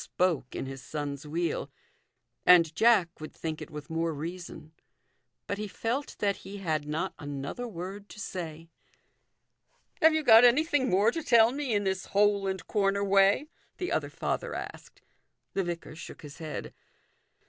305 0.17 0.45
spoke 0.47 0.55
in 0.55 0.65
his 0.65 0.81
son's 0.81 1.27
wheel; 1.27 1.69
and 2.43 2.73
Jack 2.75 3.19
would 3.21 3.31
think 3.31 3.61
it 3.61 3.69
with 3.69 3.91
more 3.91 4.11
reason. 4.15 4.71
But 5.45 5.59
he 5.59 5.67
felt 5.67 6.15
that 6.17 6.37
he 6.37 6.57
had 6.57 6.87
not 6.87 7.13
another 7.19 7.67
word 7.67 8.09
to 8.09 8.19
say." 8.19 8.71
Have 10.01 10.15
you 10.15 10.23
got 10.23 10.43
anything 10.43 10.89
more 10.89 11.11
to 11.11 11.21
tell 11.21 11.51
me 11.51 11.75
in 11.75 11.83
this 11.83 12.07
hole 12.07 12.47
and 12.47 12.65
corner 12.65 13.03
way?" 13.03 13.45
the 13.77 13.91
other 13.91 14.09
father 14.09 14.55
asked. 14.55 15.03
The 15.53 15.63
vicar 15.63 15.95
shook 15.95 16.23
his 16.23 16.39
head. 16.39 16.73